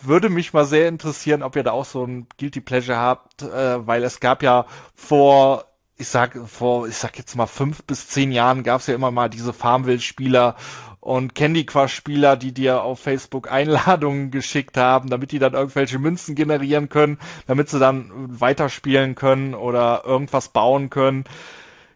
[0.07, 3.87] würde mich mal sehr interessieren, ob ihr da auch so ein Guilty Pleasure habt, äh,
[3.87, 5.65] weil es gab ja vor
[5.99, 9.11] ich sag vor, ich sag jetzt mal fünf bis zehn Jahren gab es ja immer
[9.11, 10.57] mal diese Farmville-Spieler
[11.01, 16.35] und Candy Crush-Spieler, die dir auf Facebook Einladungen geschickt haben, damit die dann irgendwelche Münzen
[16.35, 21.25] generieren können, damit sie dann weiterspielen können oder irgendwas bauen können.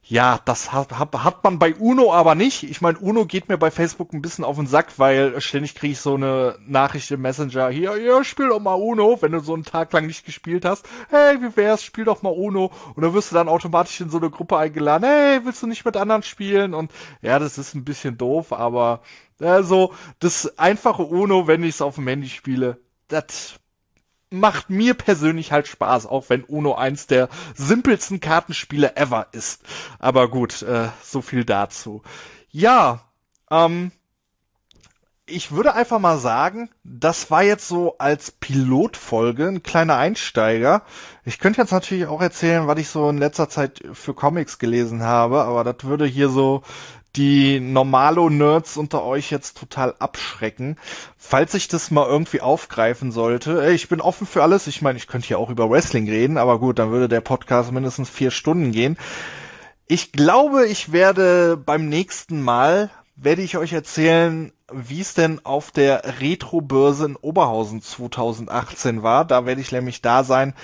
[0.02, 2.64] Ja, das hat, hat, hat man bei Uno aber nicht.
[2.64, 5.92] Ich meine, Uno geht mir bei Facebook ein bisschen auf den Sack, weil ständig kriege
[5.92, 9.54] ich so eine Nachricht im Messenger, hier, hier, spiel doch mal Uno, wenn du so
[9.54, 10.88] einen Tag lang nicht gespielt hast.
[11.10, 12.72] Hey, wie wär's, spiel doch mal Uno.
[12.94, 15.84] Und dann wirst du dann automatisch in so eine Gruppe eingeladen, hey, willst du nicht
[15.84, 16.74] mit anderen spielen?
[16.74, 16.90] Und
[17.22, 19.02] ja, das ist ein bisschen doof, aber
[19.38, 23.60] also das einfache Uno, wenn ich es auf dem Handy spiele, das
[24.30, 29.62] macht mir persönlich halt Spaß, auch wenn Uno eins der simpelsten Kartenspiele ever ist.
[29.98, 32.02] Aber gut, äh, so viel dazu.
[32.50, 33.00] Ja,
[33.50, 33.92] ähm,
[35.26, 40.82] ich würde einfach mal sagen, das war jetzt so als Pilotfolge ein kleiner Einsteiger.
[41.24, 45.02] Ich könnte jetzt natürlich auch erzählen, was ich so in letzter Zeit für Comics gelesen
[45.02, 46.62] habe, aber das würde hier so
[47.16, 50.76] die Normalo-Nerds unter euch jetzt total abschrecken.
[51.16, 54.66] Falls ich das mal irgendwie aufgreifen sollte, ich bin offen für alles.
[54.66, 57.72] Ich meine, ich könnte hier auch über Wrestling reden, aber gut, dann würde der Podcast
[57.72, 58.96] mindestens vier Stunden gehen.
[59.86, 65.72] Ich glaube, ich werde beim nächsten Mal, werde ich euch erzählen, wie es denn auf
[65.72, 69.24] der Retro-Börse in Oberhausen 2018 war.
[69.24, 70.54] Da werde ich nämlich da sein.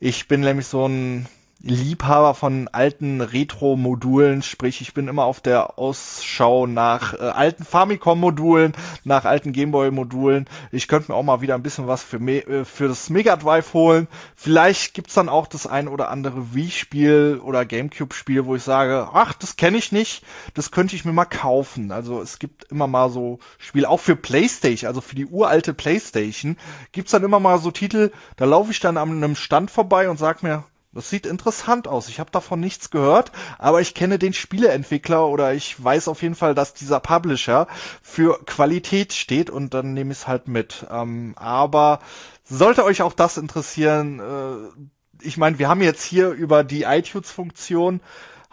[0.00, 1.26] Ich bin nämlich so ein
[1.66, 8.74] Liebhaber von alten Retro-Modulen, sprich ich bin immer auf der Ausschau nach äh, alten Famicom-Modulen,
[9.04, 10.44] nach alten Gameboy-Modulen.
[10.72, 13.36] Ich könnte mir auch mal wieder ein bisschen was für, Me äh, für das Mega
[13.36, 14.08] Drive holen.
[14.36, 19.32] Vielleicht gibt's dann auch das ein oder andere Wii-Spiel oder Gamecube-Spiel, wo ich sage, ach,
[19.32, 21.92] das kenne ich nicht, das könnte ich mir mal kaufen.
[21.92, 26.58] Also es gibt immer mal so Spiele, auch für Playstation, also für die uralte Playstation,
[26.92, 30.18] gibt's dann immer mal so Titel, da laufe ich dann an einem Stand vorbei und
[30.18, 32.08] sag mir, das sieht interessant aus.
[32.08, 36.34] Ich habe davon nichts gehört, aber ich kenne den Spieleentwickler oder ich weiß auf jeden
[36.34, 37.66] Fall, dass dieser Publisher
[38.02, 40.86] für Qualität steht und dann nehme ich es halt mit.
[40.90, 41.98] Ähm, aber
[42.44, 44.82] sollte euch auch das interessieren, äh,
[45.20, 48.00] ich meine, wir haben jetzt hier über die iTunes-Funktion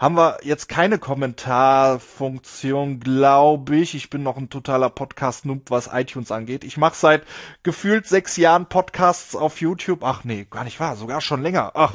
[0.02, 3.94] haben wir jetzt keine Kommentarfunktion, glaube ich.
[3.94, 6.64] Ich bin noch ein totaler Podcast-Noob, was iTunes angeht.
[6.64, 7.22] Ich mache seit
[7.62, 10.04] gefühlt sechs Jahren Podcasts auf YouTube.
[10.04, 11.74] Ach nee, gar nicht wahr, sogar schon länger.
[11.76, 11.94] Ach,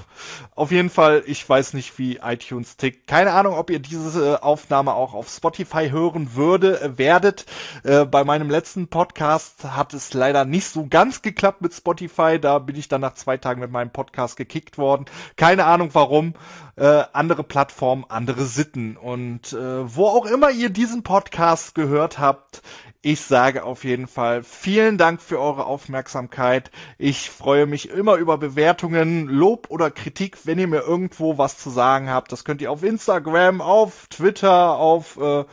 [0.55, 3.09] auf jeden Fall, ich weiß nicht, wie iTunes tickt.
[3.09, 7.45] Keine Ahnung, ob ihr diese äh, Aufnahme auch auf Spotify hören würde, äh, werdet.
[7.83, 12.39] Äh, bei meinem letzten Podcast hat es leider nicht so ganz geklappt mit Spotify.
[12.41, 15.07] Da bin ich dann nach zwei Tagen mit meinem Podcast gekickt worden.
[15.35, 16.35] Keine Ahnung warum
[16.77, 18.97] äh, andere Plattformen, andere Sitten.
[18.97, 22.63] Und äh, wo auch immer ihr diesen Podcast gehört habt,
[23.03, 26.71] ich sage auf jeden Fall vielen Dank für eure Aufmerksamkeit.
[26.99, 31.71] Ich freue mich immer über Bewertungen, Lob oder Kritik, wenn ihr mir irgendwo was zu
[31.71, 32.33] sagen habt.
[32.33, 35.45] Das könnt ihr auf Instagram, auf Twitter, auf äh,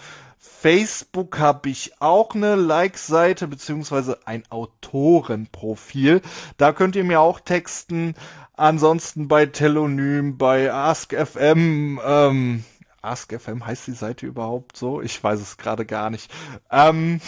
[0.63, 6.21] Facebook habe ich auch eine Like-Seite beziehungsweise ein Autorenprofil.
[6.57, 8.15] Da könnt ihr mir auch texten.
[8.56, 12.64] Ansonsten bei Telonym, bei AskFM, ähm,
[13.01, 15.01] AskFM heißt die Seite überhaupt so?
[15.01, 16.32] Ich weiß es gerade gar nicht.
[16.72, 17.20] Ähm,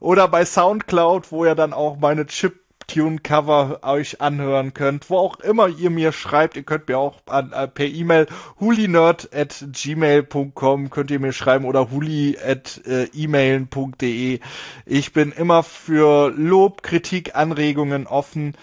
[0.00, 5.16] oder bei Soundcloud, wo ihr dann auch meine Chip Tune Cover euch anhören könnt, wo
[5.16, 8.26] auch immer ihr mir schreibt, ihr könnt mir auch an, äh, per E-Mail
[8.60, 13.08] hulinerd at gmail.com könnt ihr mir schreiben oder huli at äh.
[14.86, 18.54] Ich bin immer für Lob, Kritik, Anregungen offen.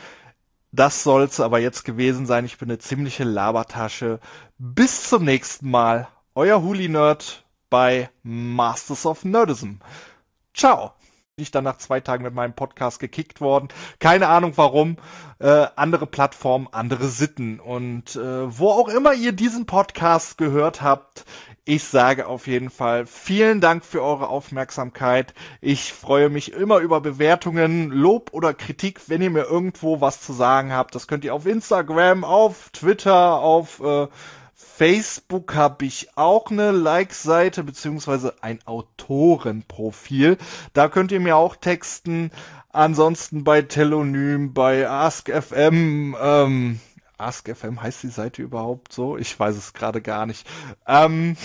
[0.74, 2.46] Das soll's aber jetzt gewesen sein.
[2.46, 4.22] Ich bin eine ziemliche Labertasche.
[4.58, 6.08] Bis zum nächsten Mal.
[6.34, 9.80] Euer Huli Nerd bei Masters of Nerdism.
[10.54, 10.94] Ciao.
[11.36, 13.68] Bin ich dann nach zwei Tagen mit meinem Podcast gekickt worden.
[14.00, 14.96] Keine Ahnung warum.
[15.40, 17.60] Äh, andere Plattformen, andere Sitten.
[17.60, 21.26] Und äh, wo auch immer ihr diesen Podcast gehört habt,
[21.64, 25.34] ich sage auf jeden Fall vielen Dank für eure Aufmerksamkeit.
[25.62, 30.34] Ich freue mich immer über Bewertungen, Lob oder Kritik, wenn ihr mir irgendwo was zu
[30.34, 30.96] sagen habt.
[30.96, 34.08] Das könnt ihr auf Instagram, auf Twitter, auf äh,
[34.54, 40.38] Facebook habe ich auch eine Like-Seite beziehungsweise ein Autorenprofil.
[40.74, 42.32] Da könnt ihr mir auch texten.
[42.70, 46.80] Ansonsten bei Telonym, bei AskFM, ähm,
[47.22, 49.18] AskFM heißt die Seite überhaupt so?
[49.18, 50.48] Ich weiß es gerade gar nicht.
[50.88, 51.38] Ähm,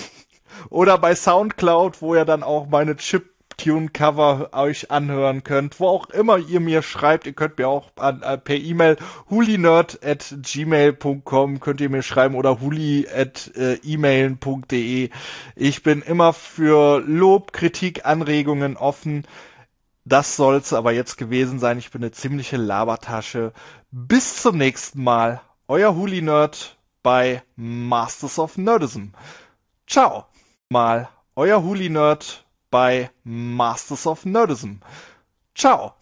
[0.71, 6.11] oder bei Soundcloud, wo ihr dann auch meine Chip Webtune-Cover euch anhören könnt, wo auch
[6.11, 7.27] immer ihr mir schreibt.
[7.27, 8.97] Ihr könnt mir auch an, äh, per E-Mail
[9.31, 15.11] hulinerd at gmail.com könnt ihr mir schreiben oder huli at äh, emailen.de.
[15.55, 19.25] Ich bin immer für Lob, Kritik, Anregungen offen.
[20.05, 21.79] Das soll's aber jetzt gewesen sein.
[21.79, 23.53] Ich bin eine ziemliche Labertasche.
[23.91, 25.41] Bis zum nächsten Mal.
[25.69, 29.09] Euer Huli Nerd bei Masters of Nerdism.
[29.89, 30.27] Ciao.
[30.69, 34.75] Mal euer Huli Nerd bei Masters of Nerdism.
[35.57, 35.96] Ciao.